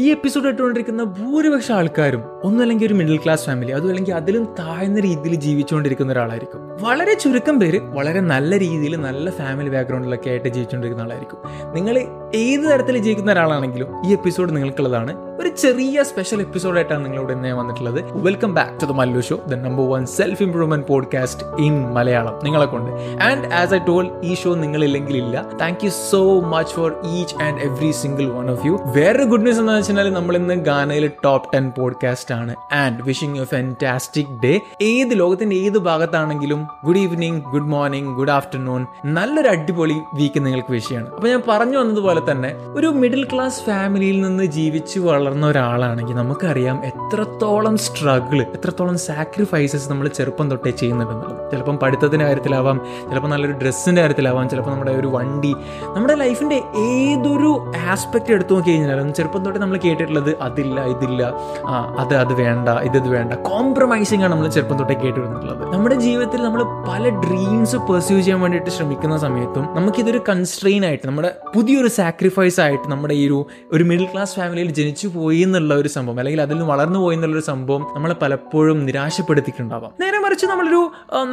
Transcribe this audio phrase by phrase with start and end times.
[0.00, 5.34] ഈ എപ്പിസോഡ് ഇട്ടുകൊണ്ടിരിക്കുന്ന ഭൂരിപക്ഷം ആൾക്കാരും ഒന്നല്ലെങ്കിൽ ഒരു മിഡിൽ ക്ലാസ് ഫാമിലി അതും അല്ലെങ്കിൽ അതിലും താഴ്ന്ന രീതിയിൽ
[5.34, 6.60] ജീവിച്ചുകൊണ്ടിരിക്കുന്ന ഒരാളായിരിക്കും.
[6.82, 11.38] വളരെ ചുരുക്കം പേര് വളരെ നല്ല രീതിയിൽ നല്ല ഫാമിലി ബാക്ക്ഗ്രൗണ്ടിലൊക്കെ ആയിട്ട് ജീവിച്ചുകൊണ്ടിരിക്കുന്ന ആളായിരിക്കും.
[11.74, 11.98] നിങ്ങൾ
[12.34, 18.04] ഏത് തരത്തിൽ ജീവിക്കുന്ന ഒരാളാണെങ്കിലും ഈ എപ്പിസോഡ് നിങ്ങൾക്കുള്ളതാണ് ഒരു ചെറിയ സ്പെഷ്യൽ എപ്പിസോഡായിട്ടാണ് നിങ്ങളോട് ഇന്ന് വന്നിട്ടുള്ളത്.
[18.12, 22.66] Welcome back to the Mallu show the number one self improvement podcast in Malayalam നിങ്ങളെ
[22.66, 22.90] കൊണ്ട്.
[23.22, 25.46] ആൻഡ് ആസ് ഐ ടോൾ ഈ ഷോ നിങ്ങളില്ലെങ്കിൽ ഇല്ല.
[25.60, 29.58] Thank you so much for each and every single one of you വേറൊരു good news
[29.58, 32.56] എന്താണെന്ന് വെച്ചാൽ നമ്മൾ ഇന്ന് ഗാനയിലെ ടോപ്പ് ടെൻ പോഡ്കാസ്റ്റ് ആണ്.
[32.72, 38.86] And wishing you fantastic day ഏത് ലോകത്തിന്റെ ഏത് ഭാഗത്താണെങ്കിലും good evening good morning good afternoon
[39.04, 44.44] നല്ലൊരു അടിപൊളി വീക്ക് നിങ്ങൾക്ക് വിഷയമാണ് അപ്പൊ ഞാൻ പറഞ്ഞു വന്നതുപോലെ തന്നെ ഒരു മിഡിൽ ക്ലാസ് ഫാമിലിയിൽ നിന്ന്
[44.44, 51.50] ജീവിച്ചു ഒരാളാണെങ്കിൽ നമുക്കറിയാം എത്രത്തോളം സ്ട്രഗിൾ എത്രത്തോളം സാക്രിഫൈസസ് നമ്മൾ ചെറുപ്പം തൊട്ടേ ചെയ്യുന്നുണ്ടെന്നുള്ളത്.
[51.50, 55.54] ചിലപ്പം പഠിത്തത്തിന്റെ കാര്യത്തിലാവാം ചിലപ്പോൾ നല്ലൊരു ഡ്രസ്സിന്റെ കാര്യത്തിലാവാം ചിലപ്പോൾ നമ്മുടെ ഒരു വണ്ടി.
[55.96, 61.22] നമ്മുടെ ലൈഫിന്റെ ഏതൊരു ആസ്പെക്ട് എടുത്തു നോക്കി കഴിഞ്ഞാലും ചെറുപ്പം തൊട്ടേ നമ്മൾ കേട്ടിട്ടുള്ളത് അതില്ല ഇതില്ല
[61.66, 63.32] ആ അത് അത് വേണ്ട ഇതത് ഇത് വേണ്ട.
[63.34, 69.16] കോംപ്രമൈസിങ് ആണ് നമ്മൾ ചെറുപ്പം തൊട്ടേ കേട്ടിരുന്നുള്ളത് നമ്മുടെ ജീവിതത്തിൽ നമ്മൾ പല ഡ്രീംസ് പെർസ്യൂ ചെയ്യാൻ വേണ്ടിയിട്ട് ശ്രമിക്കുന്ന
[69.18, 74.70] സമയത്തും നമുക്കിതൊരു കൺസ്ട്രെയിൻ ആയിട്ട് നമ്മുടെ പുതിയൊരു സാക്രിഫൈസ് ആയിട്ട് നമ്മുടെ ഈ ഒരു ഒരു മിഡിൽ ക്ലാസ് ഫാമിലിയിൽ
[74.70, 78.78] ജനിച്ചു പോയി എന്നുള്ള ഒരു സംഭവം അല്ലെങ്കിൽ അതിൽ നിന്ന് വളർന്നു പോയി എന്നുള്ള ഒരു സംഭവം നമ്മളെ പലപ്പോഴും
[78.86, 79.92] നിരാശപ്പെടുത്തിയിട്ടുണ്ടാവാം.
[80.02, 80.80] നേരെ മറിച്ച് നമ്മളൊരു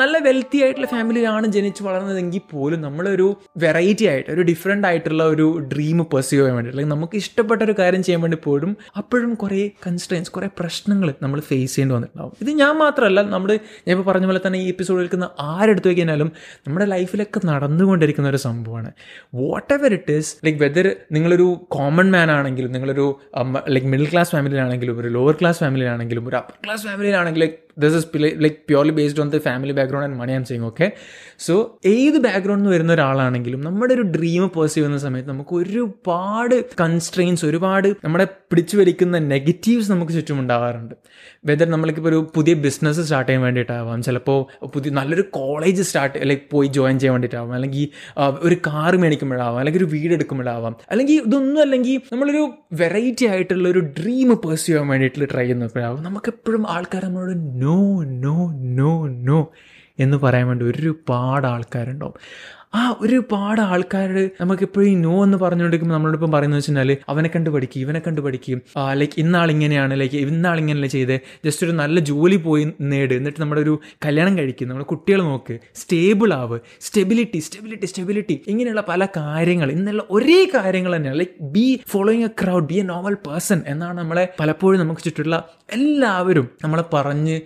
[0.01, 5.97] നല്ല വെൽത്തി ആയിട്ടുള്ള ഫാമിലിയിലാണ് ജനിച്ച് വളർന്നതെങ്കിൽ പോലും നമ്മളൊരു വെറൈറ്റി ആയിട്ട് ഒരു ഡിഫറെന്റ് ആയിട്ടുള്ള ഒരു ഡ്രീം
[6.13, 10.47] പെർസ്യൂ ചെയ്യാൻ വേണ്ടി അല്ലെങ്കിൽ നമുക്ക് ഇഷ്ടപ്പെട്ട ഒരു കാര്യം ചെയ്യാൻ വേണ്ടി പോലും അപ്പോഴും കുറേ കൺസ്ട്രെയിൻസ് കുറേ
[10.59, 12.33] പ്രശ്നങ്ങൾ നമ്മൾ ഫേസ് ചെയ്യേണ്ടി വന്നിട്ടുണ്ടാവും.
[12.41, 13.51] ഇത് ഞാൻ മാത്രമല്ല നമ്മൾ
[13.87, 16.29] ഞാൻ ഇപ്പോൾ പറഞ്ഞ പോലെ തന്നെ ഈ എപ്പിസോഡ് കേൾക്കുന്ന ആരെടുത്ത് കഴിഞ്ഞാലും
[16.67, 18.91] നമ്മുടെ ലൈഫിലൊക്കെ നടന്നുകൊണ്ടിരിക്കുന്ന ഒരു സംഭവമാണ്.
[19.73, 23.05] Whatever it is like whether നിങ്ങളൊരു കോമൺ മാൻ ആണെങ്കിലും നിങ്ങളൊരു
[23.71, 28.07] ലൈക്ക് മിഡിൽ ക്ലാസ് ഫാമിലിയിലാണെങ്കിലും ഒരു ലോവർ ക്ലാസ് ഫാമിലിയിലാണെങ്കിലും ഒരു upper class ഫാമിലിയിലാണെങ്കിലും like this is
[28.43, 30.87] like purely based on the family background and money am saying okay
[31.39, 31.55] so
[31.85, 37.95] ഏത് ബാക്ക്ഗ്രൗണ്ടിൽ നിന്ന് വരുന്ന ഒരാളാണെങ്കിലും നമ്മുടെ ഒരു ഡ്രീം പേഴ്സ് ചെയ്യുന്ന സമയത്ത് നമുക്ക് ഒരുപാട് കൺസ്ട്രെയിൻസ് ഒരുപാട്
[38.03, 40.95] നമ്മുടെ പിടിച്ചു വലിക്കുന്ന നെഗറ്റീവ്സ് നമുക്ക് ചുറ്റും ഉണ്ടാവാറുണ്ട്
[41.45, 46.67] വെദർ നമ്മൾക്കിപ്പോൾ ഒരു പുതിയ ബിസിനസ് സ്റ്റാർട്ട് ചെയ്യാൻ വേണ്ടിയിട്ടാവാം ചിലപ്പോൾ പുതിയ നല്ലൊരു കോളേജ് സ്റ്റാർട്ട് ലൈക്ക് പോയി
[46.67, 47.85] ജോയിൻ ചെയ്യാൻ വേണ്ടിയിട്ടാവാം അല്ലെങ്കിൽ
[48.41, 52.43] ഒരു കാർ മേടിക്കുമ്പോഴാവാം അല്ലെങ്കിൽ ഒരു വീട് എടുക്കുമ്പോഴാവാം അല്ലെങ്കിൽ ഇതൊന്നും അല്ലെങ്കിൽ നമ്മളൊരു
[52.73, 57.77] വെറൈറ്റി ആയിട്ടുള്ള ഒരു ഡ്രീം പേഴ്സ് ചെയ്യാൻ വേണ്ടിയിട്ട് ട്രൈ ചെയ്യുന്നപ്പോഴാവും നമുക്കെപ്പോഴും ആൾക്കാർ നമ്മളോട് നോ
[58.23, 58.35] നോ
[58.77, 59.39] നോ നോ
[59.99, 62.17] എന്ന് പറയാൻ വേണ്ടി ഒരുപാട് ആൾക്കാരുണ്ടാവും.
[62.75, 68.01] ആ ഒരുപാട് ആൾക്കാർ നമുക്ക് എപ്പോഴും നോ എന്ന് പറഞ്ഞുകൊണ്ടിരിക്കുമ്പോൾ നമ്മളോടൊപ്പം പറയുന്നത് വെച്ചാൽ അവനെ കണ്ട് പഠിക്കും ഇവനെ
[68.07, 68.61] കണ്ട് പഠിക്കും.
[68.93, 71.19] ലൈക്ക് ഇന്നാളിങ്ങനെയാണ് ലൈക്ക് ഇന്നാൾ ഇങ്ങനെയല്ല ചെയ്ത്.
[71.45, 73.13] ജസ്റ്റ് ഒരു നല്ല ജോലി പോയി നേട്.
[73.13, 74.67] എന്നിട്ട് നമ്മുടെ ഒരു കല്യാണം കഴിക്കും.
[74.67, 75.59] നമ്മുടെ കുട്ടികൾ നോക്ക്.
[75.75, 76.59] സ്റ്റേബിൾ ആവ്.
[76.81, 79.71] സ്റ്റെബിലിറ്റി സ്റ്റെബിലിറ്റി സ്റ്റെബിലിറ്റി ഇങ്ങനെയുള്ള പല കാര്യങ്ങൾ.
[79.71, 81.19] ഇന്നുള്ള ഒരേ കാര്യങ്ങൾ തന്നെയാണ്.
[81.19, 86.49] Like be following a crowd be a normal person എന്നാണ് നമ്മളെ പലപ്പോഴും നമുക്ക് ചുറ്റുള്ള എല്ലാവരും
[86.63, 87.39] നമ്മളെ പറഞ്ഞ്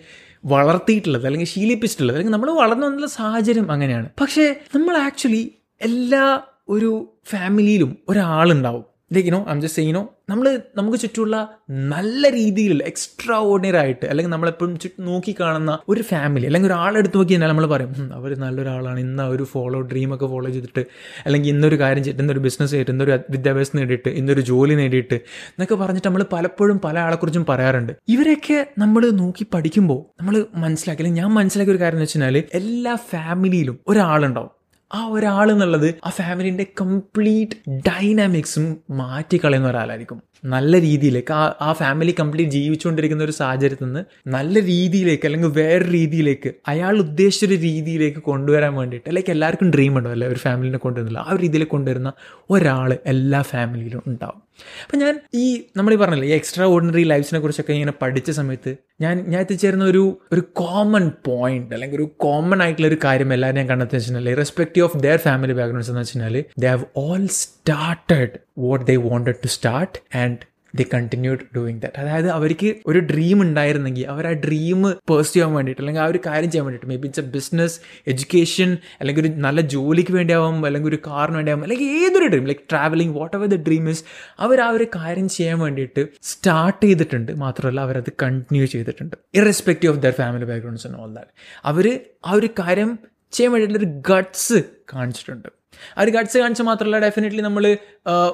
[0.46, 4.10] വളർത്തിയിട്ടുള്ളത് അല്ലെങ്കിൽ ശീലിപ്പിച്ചിട്ടുള്ളത് അല്ലെങ്കിൽ നമ്മൾ വളർന്നു വന്നുള്ള സാഹചര്യം അങ്ങനെയാണ്.
[4.22, 8.95] പക്ഷേ നമ്മൾ ആക്ച്വലി എല്ലാ ഒരു ഫാമിലിയിലും ഒരാളുണ്ടാവും.
[9.14, 14.80] Like you know I'm just saying നമ്മൾ നമുക്ക് ചുറ്റുമുള്ള നല്ല രീതിയിൽ എക്സ്ട്രാ ഓർഡിനറി ആയിട്ട് അല്ലെങ്കിൽ നമ്മളെപ്പോഴും
[14.80, 19.00] ചുറ്റും നോക്കി കാണുന്ന ഒരു ഫാമിലി അല്ലെങ്കിൽ ഒരാളെടുത്ത് നോക്കി കഴിഞ്ഞാൽ നമ്മൾ പറയും അവർ നല്ലൊരാളാണ്.
[19.00, 20.86] ഇന്ന് അവർ ഫോളോ ഡ്രീമൊക്കെ ഫോളോ ചെയ്തിട്ട്
[21.26, 26.08] അല്ലെങ്കിൽ ഇന്നൊരു കാര്യം ചെയ്തിട്ട് ഇന്നൊരു ബിസിനസ് ചെയ്തിട്ട് ഇന്നൊരു വിദ്യാഭ്യാസം നേടിയിട്ട് ഇന്നൊരു ജോലി നേടിയിട്ട് എന്നൊക്കെ പറഞ്ഞിട്ട്
[26.08, 27.94] നമ്മൾ പലപ്പോഴും പല ആളെക്കുറിച്ചും പറയാറുണ്ട്.
[28.08, 33.80] ഇവരെയൊക്കെ നമ്മൾ നോക്കി പഠിക്കുമ്പോൾ നമ്മൾ മനസ്സിലാക്കി അല്ലെങ്കിൽ ഞാൻ മനസ്സിലാക്കിയ ഒരു കാര്യം എന്ന് വെച്ചാൽ എല്ലാ ഫാമിലിയിലും
[33.88, 34.55] ഒരാളുണ്ടാവും.
[34.94, 40.22] ആ ഒരാൾ എന്നുള്ളത് ആ ഫാമിലിന്റെ കംപ്ലീറ്റ് ഡൈനാമിക്സും മാറ്റിക്കളയുന്ന ഒരാളായിരിക്കും.
[40.46, 46.54] നല്ല രീതിയിലേക്ക് ആ ആ ഫാമിലി കംപ്ലീറ്റ് ജീവിച്ചുകൊണ്ടിരിക്കുന്ന ഒരു സാഹചര്യത്തിൽ നിന്ന് നല്ല രീതിയിലേക്ക് അല്ലെങ്കിൽ വേറെ രീതിയിലേക്ക്
[46.68, 51.20] അയാൾ ഉദ്ദേശിച്ച ഒരു രീതിയിലേക്ക് കൊണ്ടുവരാൻ വേണ്ടിയിട്ട് ലൈക്ക് എല്ലാവർക്കും ഡ്രീം ഉണ്ടാവും അല്ലേ ഒരു ഫാമിലിനെ കൊണ്ടുവരുന്നില്ല.
[51.20, 52.14] ആ ഒരു രീതിയിലേക്ക് കൊണ്ടുവരുന്ന
[52.50, 54.45] ഒരാൾ എല്ലാ ഫാമിലിയിലും ഉണ്ടാവും.
[54.84, 59.26] അപ്പം ഞാൻ ഈ നമ്മൾ ഈ പറഞ്ഞില്ലേ ഈ എക്സ്ട്രാ ഓർഡിനറി ലൈഫ്സിനെ കുറിച്ചൊക്കെ ഇങ്ങനെ പഠിച്ച സമയത്ത് ഞാൻ
[59.28, 63.96] ഞാൻ എത്തിച്ചേരുന്ന ഒരു ഒരു കോമൺ പോയിന്റ് അല്ലെങ്കിൽ ഒരു കോമൺ ആയിട്ടുള്ള ഒരു കാര്യം എല്ലാവരും ഞാൻ കണ്ടെത്തി
[63.96, 69.36] വെച്ചാൽ respective of their family backgrounds എന്ന് വെച്ചാൽ they have all started what they wanted
[69.36, 70.38] to start and
[70.80, 74.82] they continued doing that അതായത് അവർക്ക് ഒരു ഡ്രീം ഉണ്ടായിരുന്നെങ്കിൽ അവർ ആ ഡ്രീം
[75.12, 77.76] പേഴ്സ് ചെയ്യാൻ വേണ്ടിയിട്ട് അല്ലെങ്കിൽ ആ ഒരു കാര്യം ചെയ്യാൻ വേണ്ടിയിട്ട് maybe it's a business
[78.14, 83.16] education അല്ലെങ്കിൽ ഒരു നല്ല ജോലിക്ക് വേണ്ടിയാവും അല്ലെങ്കിൽ ഒരു കാറിന് വേണ്ടിയാവും അല്ലെങ്കിൽ ഏതൊരു dream like travelling
[83.38, 84.04] whatever the dream is
[84.40, 87.32] അവർ ആ ഒരു കാര്യം ചെയ്യാൻ വേണ്ടിയിട്ട് സ്റ്റാർട്ട് ചെയ്തിട്ടുണ്ട്.
[87.36, 89.16] മാത്രമല്ല അവരത് കണ്ടിന്യൂ ചെയ്തിട്ടുണ്ട്.
[89.34, 91.32] Irrespective of their family backgrounds all that
[91.66, 91.88] അവർ
[92.26, 92.92] ആ ഒരു കാര്യം
[93.34, 94.58] ചെയ്യാൻ വേണ്ടിയിട്ടുള്ളൊരു ഗട്ട്സ്
[94.94, 95.50] കാണിച്ചിട്ടുണ്ട്.
[95.98, 97.78] ആ ഒരു ഗട്ട്സ് കാണിച്ച മാത്രമല്ല ഡെഫിനറ്റ്ലി നമ്മൾ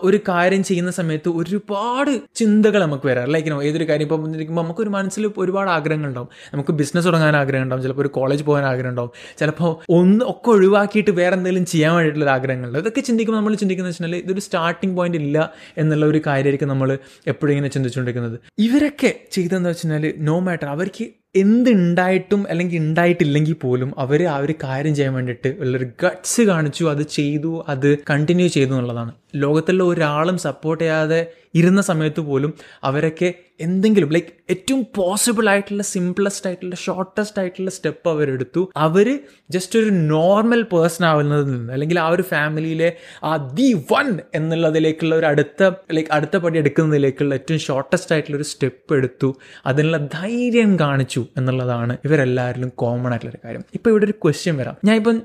[0.04, 4.90] ഒരു കാര്യം ചെയ്യുന്ന സമയത്ത് ഒരുപാട് ചിന്തകൾ നമുക്ക് വരാം ലൈക്ക് നോ ഏതൊരു കാര്യം ഇപ്പം ഇരിക്കുമ്പോൾ നമുക്കൊരു
[4.90, 6.30] മനസ്സിൽ ഒരുപാട് ആഗ്രഹങ്ങൾ ഉണ്ടാവും.
[6.54, 7.84] നമുക്ക് ബിസിനസ് തുടങ്ങാൻ ആഗ്രഹം ഉണ്ടാവും.
[7.84, 9.12] ചിലപ്പോൾ ഒരു കോളേജ് പോകാൻ ആഗ്രഹം ഉണ്ടാവും.
[9.40, 14.40] ചിലപ്പോൾ ഒന്ന് ഒക്കെ ഒഴിവാക്കിയിട്ട് വേറെ എന്തെങ്കിലും ചെയ്യാൻ വേണ്ടിയിട്ടുള്ള ആഗ്രഹങ്ങളുണ്ട് ഇതൊക്കെ ചിന്തിക്കുമ്പോൾ നമ്മൾ ചിന്തിക്കുന്നത് വെച്ചാൽ ഇതൊരു
[14.40, 16.92] സ്റ്റാർട്ടിംഗ് പോയിന്റ് ഇല്ല എന്നുള്ള ഒരു കാര്യമായിരിക്കും നമ്മൾ
[17.28, 18.38] എപ്പോഴും ഇങ്ങനെ ചിന്തിച്ചുകൊണ്ടിരിക്കുന്നത്.
[18.60, 25.14] ഇവരൊക്കെ ചെയ്തതെന്ന് വെച്ചാൽ നോ മാറ്റർ അവർക്ക് എന്തുണ്ടായിട്ടും അല്ലെങ്കിൽ ഉണ്ടായിട്ടില്ലെങ്കിൽ പോലും അവർ ആ ഒരു കാര്യം ചെയ്യാൻ
[25.14, 29.12] വേണ്ടിയിട്ട് ഉള്ളൊരു ഗട്ട്സ് കാണിച്ചു അത് ചെയ്തു അത് കണ്ടിന്യൂ ചെയ്തു എന്നുള്ളതാണ്.
[29.36, 31.22] ലോകത്തുള്ള ഒരാളും സപ്പോർട്ട് ചെയ്യാതെ
[31.54, 32.54] ഇരുന്ന സമയത്ത് പോലും
[32.84, 38.72] അവരൊക്കെ എന്തെങ്കിലും ലൈക്ക് ഏറ്റവും പോസിബിൾ ആയിട്ടുള്ള സിംപ്ലസ്റ്റ് ആയിട്ടുള്ള ഷോർട്ടസ്റ്റ് ആയിട്ടുള്ള സ്റ്റെപ്പ് അവരെടുത്തു.
[38.78, 39.20] അവർ
[39.50, 42.94] ജസ്റ്റ് ഒരു നോർമൽ പേഴ്സൺ ആവുന്നതിൽ നിന്ന് അല്ലെങ്കിൽ ആ ഒരു ഫാമിലിയിലെ
[43.24, 48.94] ആ ദി വൺ എന്നുള്ളതിലേക്കുള്ള ഒരു അടുത്ത ലൈക്ക് അടുത്ത പടി എടുക്കുന്നതിലേക്കുള്ള ഏറ്റവും ഷോർട്ടസ്റ്റ് ആയിട്ടുള്ള ഒരു സ്റ്റെപ്പ്
[48.94, 49.36] എടുത്തു.
[49.66, 53.64] അതിനുള്ള ധൈര്യം കാണിച്ചു എന്നുള്ളതാണ് ഇവരെല്ലാവരിലും കോമൺ ആയിട്ടുള്ള ഒരു കാര്യം.
[53.74, 54.78] ഇപ്പോൾ ഇവിടെ ഒരു ക്വസ്റ്റ്യൻ വരാം.
[54.86, 55.22] ഞാൻ ഇപ്പം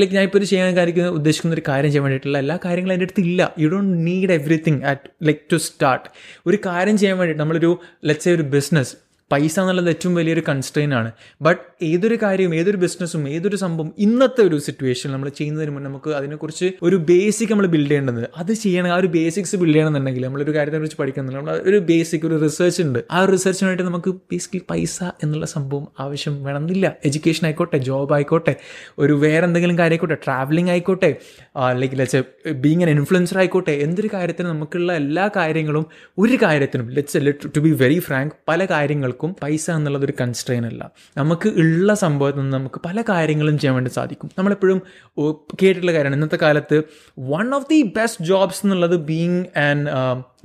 [0.00, 3.20] ലൈക്ക് ഞാൻ ഇപ്പോൾ ഒരു ചെയ്യാൻ കാര്യം ഉദ്ദേശിക്കുന്ന ഒരു കാര്യം ചെയ്യാൻ വേണ്ടിയിട്ടുള്ള എല്ലാ കാര്യങ്ങളും എന്റെ അടുത്ത്
[3.20, 3.54] ഇല്ല.
[3.58, 6.08] You don't need everything at like to start
[6.46, 7.72] ഒരു കാര്യം ചെയ്യാൻ വേണ്ടിയിട്ട് നമ്മളൊരു
[8.04, 8.94] ലെറ്റ്സ് ഒരു ബിസിനസ്
[9.32, 11.10] പൈസ എന്നുള്ളത് ഏറ്റവും വലിയൊരു കൺസ്ട്രെയിൻ ആണ്.
[11.42, 16.70] ബട്ട് ഏതൊരു കാര്യവും ഏതൊരു ബിസിനസ്സും ഏതൊരു സംഭവം ഇന്നത്തെ ഒരു സിറ്റുവേഷൻ നമ്മൾ ചെയ്യുന്നതിന് മുന്നേ നമുക്ക് അതിനെക്കുറിച്ച്
[16.82, 18.28] ഒരു ബേസിക് നമ്മൾ ബിൽഡ് ചെയ്യേണ്ടത്.
[18.36, 22.42] അത് ചെയ്യണം ആ ഒരു ബേസിക്സ് ബിൽഡ് ചെയ്യണമെന്നുണ്ടെങ്കിൽ നമ്മളൊരു കാര്യത്തെ കുറിച്ച് പഠിക്കുന്നുണ്ട് നമ്മൾ ഒരു ബേസിക് ഒരു
[22.42, 23.00] റിസർച്ച് ഉണ്ട്.
[23.12, 26.86] ആ റിസർച്ചിനായിട്ട് നമുക്ക് ബേസിക്കലി പൈസ എന്നുള്ള സംഭവം ആവശ്യം വേണമെന്നില്ല.
[27.04, 28.54] എഡ്യൂക്കേഷൻ ആയിക്കോട്ടെ ജോബ് ആയിക്കോട്ടെ
[28.98, 31.16] ഒരു വേറെ എന്തെങ്കിലും കാര്യം ആയിക്കോട്ടെ ട്രാവലിംഗ് ആയിക്കോട്ടെ
[31.72, 35.86] like let's being an influencer ആയിക്കോട്ടെ എന്തൊരു കാര്യത്തിനും നമുക്കുള്ള എല്ലാ കാര്യങ്ങളും
[36.18, 40.90] ഒരു കാര്യത്തിനും let's to be very frank പല കാര്യങ്ങൾക്കും പൈസ എന്നുള്ളതൊരു കൺസ്ട്രെയിൻ അല്ല.
[41.16, 44.30] നമുക്ക് ഉള്ള സംഭവത്തിൽ നിന്ന് നമുക്ക് പല കാര്യങ്ങളും ചെയ്യാൻ വേണ്ടി സാധിക്കും.
[44.38, 44.82] നമ്മളെപ്പോഴും
[45.62, 46.16] കേട്ടിട്ടുള്ള കാര്യമാണ്.
[46.16, 46.82] ഇന്നത്തെ കാലത്ത്
[47.18, 49.88] one of the best jobs എന്നുള്ളത് being and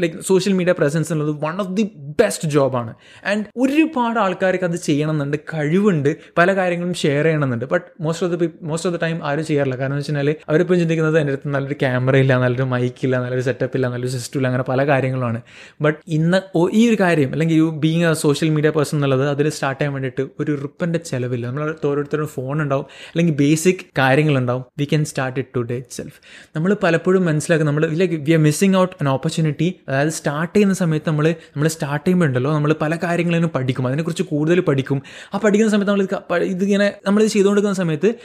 [0.02, 2.94] like social media presence എന്നുള്ളത് വൺ ഓഫ് ദി ബെസ്റ്റ് ജോബാണ്
[3.26, 7.66] ആൻഡ് ഒരുപാട് ആൾക്കാർക്ക് അത് ചെയ്യണമെന്നുണ്ട് കഴിവുണ്ട് പല കാര്യങ്ങളും ഷെയർ ചെയ്യണമെന്നുണ്ട്.
[7.66, 9.76] But most of the most of the time ആരും ചെയ്യാറില്ല.
[9.76, 13.78] കാരണം എന്ന് വെച്ചാൽ അവരിപ്പോൾ ചിന്തിക്കുന്നത് എന്റെ അടുത്ത് നല്ലൊരു ക്യാമറ ഇല്ല നല്ലൊരു മൈക്ക് ഇല്ല നല്ലൊരു സെറ്റപ്പ്
[13.78, 15.42] ഇല്ല നല്ലൊരു സിസ്റ്റം ഇല്ല അങ്ങനെ പല കാര്യങ്ങളാണ്
[15.82, 16.42] ബട്ട് ഇന്ന്
[16.74, 20.28] ഈ ഒരു കാര്യം അല്ലെങ്കിൽ you being a social media person എന്നുള്ളത് അതിൽ സ്റ്റാർട്ട് ചെയ്യാൻ വേണ്ടിയിട്ട്
[20.40, 21.48] ഒരു റുപ്പന്റെ ചിലവില്ല.
[21.48, 24.66] നമ്മൾ ഓരോരുത്തരും ഫോൺ ഉണ്ടാവും അല്ലെങ്കിൽ basic കാര്യങ്ങളുണ്ടാവും.
[24.78, 26.20] We can start it today itself
[26.56, 31.10] നമ്മൾ പലപ്പോഴും മനസ്സിലാക്കുക നമ്മൾ like we are missing out an opportunity അതായത് സ്റ്റാർട്ട് ചെയ്യുന്ന സമയത്ത്
[31.10, 33.88] നമ്മൾ നമ്മൾ സ്റ്റാർട്ട് ചെയ്യുമ്പോൾ ഉണ്ടല്ലോ നമ്മൾ പല കാര്യങ്ങളും പഠിക്കും.
[33.88, 35.02] അതിനെക്കുറിച്ച് കൂടുതൽ പഠിക്കും.
[35.34, 38.16] ആ പഠിക്കുന്ന സമയത്ത് നമ്മൾ ഇതിങ്ങനെ നമ്മളിത് ചെയ്തുകൊണ്ടിരിക്കുന്ന സമയത്ത്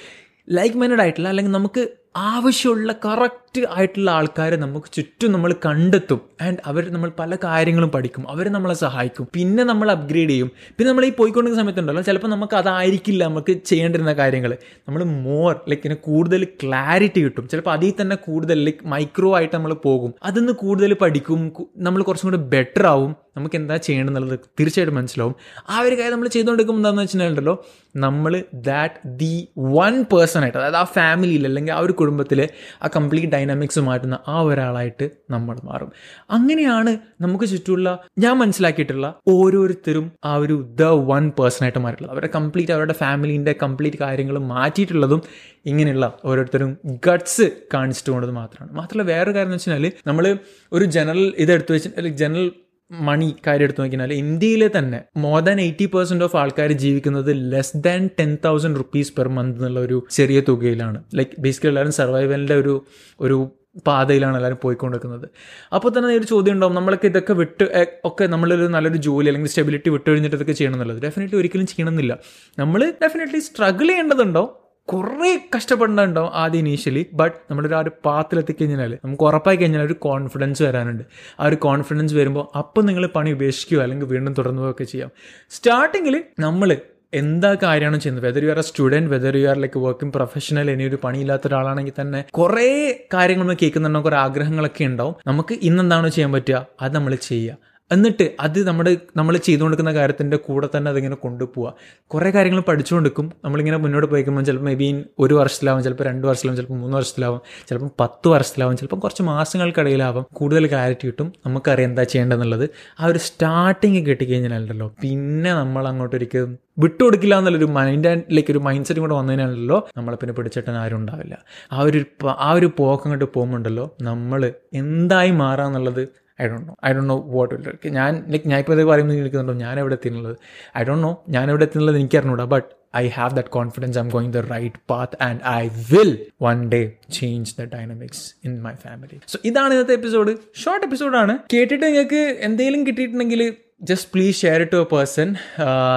[0.50, 6.20] ലൈക്ക് മൈൻഡ് ആയിട്ടുള്ള അല്ലെങ്കിൽ നമുക്ക് ആവശ്യമുള്ള കറക്റ്റ് ആയിട്ടുള്ള ആൾക്കാരെ നമുക്ക് ചുറ്റും നമ്മൾ കണ്ടെത്തും.
[6.42, 8.30] ആൻഡ് അവർ നമ്മൾ പല കാര്യങ്ങളും പഠിക്കും.
[8.30, 9.28] അവർ നമ്മളെ സഹായിക്കും.
[9.34, 10.50] പിന്നെ നമ്മൾ അപ്ഗ്രേഡ് ചെയ്യും.
[10.58, 14.56] പിന്നെ നമ്മൾ ഈ പോയിക്കൊണ്ടിരിക്കുന്ന സമയത്തുണ്ടല്ലോ ചിലപ്പോൾ നമുക്ക് അതായിരിക്കില്ല നമുക്ക് ചെയ്യേണ്ടിരുന്ന കാര്യങ്ങൾ.
[14.88, 17.48] നമ്മൾ മോർ ലൈക്ക് ഇങ്ങനെ കൂടുതൽ ക്ലാരിറ്റി കിട്ടും.
[17.48, 20.14] ചിലപ്പോൾ അതിൽ തന്നെ കൂടുതൽ ലൈക്ക് മൈക്രോ ആയിട്ട് നമ്മൾ പോകും.
[20.22, 21.52] അതിന്ന് കൂടുതൽ പഠിക്കും.
[21.76, 23.16] നമ്മൾ കുറച്ചും കൂടി ബെറ്റർ ആവും.
[23.36, 25.34] നമുക്ക് എന്താ ചെയ്യണമെന്നുള്ളത് തീർച്ചയായിട്ടും മനസ്സിലാവും.
[25.70, 27.64] ആ ഒരു കാര്യം നമ്മൾ ചെയ്തുകൊണ്ടിരിക്കുമ്പോൾ എന്താണെന്ന് വെച്ചിട്ടുണ്ടല്ലോ
[27.96, 32.40] നമ്മൾ ദാറ്റ് ദി വൺ പേഴ്സൺ ആയിട്ട് അതായത് ആ ഫാമിലിയിൽ അല്ലെങ്കിൽ ആ ഒരു കുടുംബത്തിൽ
[32.82, 35.90] ആ കംപ്ലീറ്റ് ഡൈനാമിക്സ് മാറ്റുന്ന ആ ഒരാളായിട്ട് നമ്മൾ മാറും.
[36.30, 37.88] അങ്ങനെയാണ് നമുക്ക് ചുറ്റുമുള്ള
[38.18, 42.14] ഞാൻ മനസ്സിലാക്കിയിട്ടുള്ള ഓരോരുത്തരും ആ ഒരു ദ വൺ പേഴ്സൺ ആയിട്ട് മാറിയിട്ടുള്ളത്.
[42.14, 45.22] അവരുടെ കംപ്ലീറ്റ് അവരുടെ ഫാമിലീന്റെ കംപ്ലീറ്റ് കാര്യങ്ങൾ മാറ്റിയിട്ടുള്ളതും
[45.66, 46.70] ഇങ്ങനെയുള്ള ഓരോരുത്തരും
[47.06, 48.70] ഗട്ട്സ് കാണിച്ചിട്ടുകൊണ്ടത് മാത്രമാണ്.
[48.78, 50.24] മാത്രമല്ല വേറൊരു കാര്യം എന്ന് വെച്ചാൽ നമ്മൾ
[50.72, 52.46] ഒരു ജനറൽ ഇതെടുത്ത് വെച്ച് ജനറൽ
[52.90, 58.10] മണി കാര്യം എടുത്തു നോക്കിയാൽ ഇന്ത്യയിലെ തന്നെ more than eighty percent of ആൾക്കാർ ജീവിക്കുന്നത് less than
[58.20, 61.04] ten thousand rupees per month എന്നുള്ള ഒരു ചെറിയ തുകയിലാണ്.
[61.14, 62.86] ലൈക്ക് ബേസിക്കലി എല്ലാവരും സർവൈവലിന്റെ ഒരു
[63.20, 63.50] ഒരു
[63.86, 65.28] പാതയിലാണ് എല്ലാവരും പോയിക്കൊണ്ടിരിക്കുന്നത്.
[65.74, 66.74] അപ്പോൾ തന്നെ ഒരു ചോദ്യം ഉണ്ടാവും.
[66.74, 71.38] നമ്മളൊക്കെ ഇതൊക്കെ വിട്ട് ഒക്കെ നമ്മളൊരു നല്ലൊരു ജോലി അല്ലെങ്കിൽ സ്റ്റെബിലിറ്റി വിട്ട് കഴിഞ്ഞിട്ട് ഇതൊക്കെ ചെയ്യണം എന്നുള്ളത് ഡെഫിനറ്റ്ലി
[71.38, 72.18] ഒരിക്കലും ചെയ്യണമെന്നില്ല.
[72.58, 79.56] നമ്മൾ ഡെഫിനറ്റ്ലി സ്ട്രഗിൾ ചെയ്യേണ്ടതുണ്ടോ കുറേ കഷ്ടപ്പെടുന്നുണ്ടാവും ആദ്യം ഇനീഷ്യലി ബട്ട് നമ്മുടെ ആ ഒരു പാത്തിലെത്തിക്കഴിഞ്ഞാൽ നമുക്ക് ഉറപ്പായി
[79.56, 81.04] കഴിഞ്ഞാൽ ഒരു കോൺഫിഡൻസ് വരാനുണ്ട്.
[81.40, 85.10] ആ ഒരു കോൺഫിഡൻസ് വരുമ്പോൾ അപ്പം നിങ്ങൾ പണി ഉപേക്ഷിക്കുകയോ അല്ലെങ്കിൽ വീണ്ടും തുടർന്നുകയൊക്കെ ചെയ്യാം.
[85.50, 86.76] സ്റ്റാർട്ടിങ്ങിൽ നമ്മൾ
[87.14, 88.24] എന്താ കാര്യമാണ് ചെയ്യുന്നത്?
[88.24, 91.92] Whether you are a student whether you are like working professional ഇനി ഒരു പണിയില്ലാത്ത ഒരാളാണെങ്കിൽ
[92.00, 95.14] തന്നെ കുറേ കാര്യങ്ങൾ നമ്മൾ കേൾക്കുന്നുണ്ടാവും കുറേ ആഗ്രഹങ്ങളൊക്കെ ഉണ്ടാവും.
[95.26, 96.66] നമുക്ക് ഇന്നെന്താണോ ചെയ്യാൻ പറ്റുക?
[96.82, 97.75] അത് നമ്മൾ ചെയ്യുക.
[97.90, 101.74] എന്നിട്ട് അത് നമ്മുടെ നമ്മൾ ചെയ്തുകൊണ്ടിരിക്കുന്ന കാര്യത്തിന്റെ കൂടെ തന്നെ അതിങ്ങനെ കൊണ്ടുപോവുക
[102.06, 103.32] കുറേ കാര്യങ്ങൾ പഠിച്ചുകൊണ്ടിരിക്കും.
[103.44, 107.90] നമ്മളിങ്ങനെ മുന്നോട്ട് പോയിക്കുമ്പോൾ ചിലപ്പോൾ മേ ബി ഒരു വർഷത്തിലാവും ചിലപ്പോൾ രണ്ട് വർഷത്തിലാവും ചിലപ്പോൾ മൂന്ന് വർഷത്തിലാവും ചിലപ്പോൾ
[108.00, 111.32] പത്ത് വർഷത്തിലാവും ചിലപ്പോൾ കുറച്ച് മാസങ്ങൾക്കിടയിലാവും കൂടുതൽ ക്ലാരിറ്റി കിട്ടും.
[111.46, 112.70] നമുക്കറിയാം എന്താ ചെയ്യേണ്ടതെന്നുള്ളത്.
[113.00, 119.14] ആ ഒരു സ്റ്റാർട്ടിങ് കിട്ടിക്കഴിഞ്ഞാലല്ലോ പിന്നെ നമ്മൾ അങ്ങോട്ടൊരിക്കലും വിട്ടുകൊടുക്കില്ല എന്നുള്ളൊരു മൈൻഡ് ലൈക്ക് ഒരു മൈൻഡ് സെറ്റും കൂടെ
[119.14, 121.34] വന്നതിനാണല്ലോ നമ്മളെ പിന്നെ പിടിച്ചിട്ടാൻ ആരും ഉണ്ടാവില്ല.
[121.72, 126.74] ആ ഒരു ആ ഒരു പോക്കങ്ങോട്ട് പോകുമ്പോണ്ടല്ലോ നമ്മൾ എന്തായി മാറാന്നുള്ളത് I don't know.
[126.86, 129.94] I don't know what will it ഞാൻ ലൈക്ക് ഞാൻ ഇപ്പോൾ ഇത് പറയുമ്പോൾ നിൽക്കുന്നുണ്ടോ ഞാൻ എവിടെ
[129.94, 130.36] എത്തിയുള്ളത്
[130.78, 131.24] ഐ ഡോണ്ട് നോ.
[131.28, 135.22] ഞാൻ എവിടെ എത്തിയുള്ളത് എനിക്ക് അറിഞ്ഞൂടാ but I have that confidence I going the right path
[135.22, 136.12] and I will
[136.42, 136.80] one day
[137.12, 139.20] change the dynamics in my family.
[139.28, 140.34] So ഇതാണ് ഇന്നത്തെ എപ്പിസോഡ്.
[140.64, 141.38] ഷോർട്ട് എപ്പിസോഡാണ്.
[141.54, 145.28] കേട്ടിട്ട് നിങ്ങൾക്ക് എന്തെങ്കിലും കിട്ടിയിട്ടുണ്ടെങ്കിൽ just please share to a person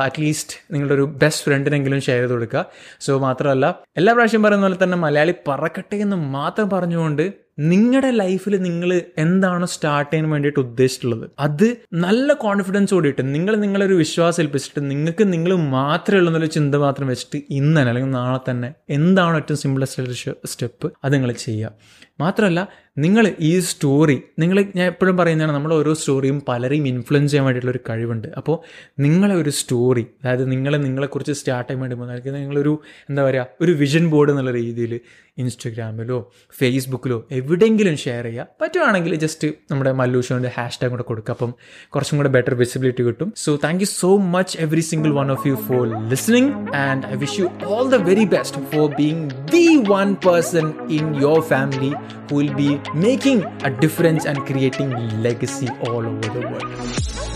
[0.05, 2.65] at least നിങ്ങളുടെ ഒരു best ഫ്രണ്ടിനെങ്കിലും share ചെയ്ത് കൊടുക്കുക.
[2.99, 3.65] സോ മാത്രമല്ല
[3.97, 10.11] എല്ലാ പ്രാവശ്യം പറയുന്ന പോലെ തന്നെ മലയാളി പറക്കട്ടെ എന്ന് മാത്രം പറഞ്ഞുകൊണ്ട് നിങ്ങളുടെ ലൈഫിൽ നിങ്ങൾ എന്താണ് സ്റ്റാർട്ട്
[10.13, 11.29] ചെയ്യാൻ വേണ്ടിയിട്ട് ഉദ്ദേശിച്ചിട്ടുള്ളത്?
[11.39, 17.07] അത് നല്ല കോൺഫിഡൻസ് കൂടിയിട്ട് നിങ്ങൾ നിങ്ങളൊരു വിശ്വാസം ഏൽപ്പിച്ചിട്ട് നിങ്ങൾക്ക് നിങ്ങൾ മാത്രമേ ഉള്ളൂ എന്നൊരു ചിന്ത മാത്രം
[17.07, 20.91] വെച്ചിട്ട് ഇന്ന് തന്നെ അല്ലെങ്കിൽ നാളെ തന്നെ എന്താണ് ഏറ്റവും സിമ്പിളസ്റ്റ് സ്റ്റെപ്പ്?
[21.03, 21.71] അത് നിങ്ങൾ ചെയ്യുക.
[22.19, 22.67] മാത്രമല്ല
[22.99, 27.81] നിങ്ങൾ ഈ സ്റ്റോറി നിങ്ങൾ ഞാൻ എപ്പോഴും പറയുന്നതാണ് നമ്മൾ ഓരോ സ്റ്റോറിയും പലരെയും ഇൻഫ്ലുവൻസ് ചെയ്യാൻ വേണ്ടിയിട്ടുള്ള ഒരു
[27.89, 28.27] കഴിവുണ്ട്.
[28.37, 28.55] അപ്പോൾ
[28.99, 32.73] നിങ്ങളെ ഒരു സ്റ്റോറി അതായത് നിങ്ങളെ നിങ്ങളെക്കുറിച്ച് സ്റ്റാർട്ട് ചെയ്യാൻ വേണ്ടി പോകുന്ന നിങ്ങളൊരു
[33.09, 34.93] എന്താ പറയുക ഒരു വിഷൻ ബോർഡ് എന്നുള്ള രീതിയിൽ
[35.37, 36.17] ഇൻസ്റ്റഗ്രാമിലോ
[36.59, 41.51] ഫേസ്ബുക്കിലോ എവിടെയെങ്കിലും ഷെയർ ചെയ്യുക പറ്റുവാണെങ്കിൽ ജസ്റ്റ് നമ്മുടെ മല്ലു ഷോന്റെ ഹാഷ് ടാഗ് കൂടെ കൊടുക്കുക അപ്പം
[41.89, 43.33] കുറച്ചും കൂടെ ബെറ്റർ വിസിബിലിറ്റി കിട്ടും.
[43.35, 47.39] So thank you so much every single one of you for listening and I wish
[47.41, 49.23] you all the very best for being
[49.55, 51.93] the one person in your family
[52.31, 52.69] who will be
[53.06, 53.38] making
[53.68, 54.90] a difference and creating
[55.22, 56.70] legacy all over the world.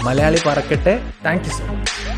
[0.06, 0.94] Malayali Parakkatte
[1.26, 2.11] thank you so much